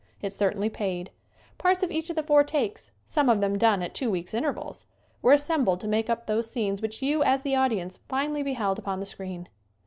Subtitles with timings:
[0.19, 1.11] It certainly paid.
[1.59, 4.87] Parts of each of the four takes some of them done at two weeks' intervals
[5.21, 8.79] were assembled to make up those scenes which you, as the audi ence, finally beheld
[8.79, 9.47] upon the screen.